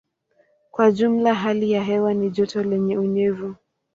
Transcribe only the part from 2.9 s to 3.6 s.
unyevu.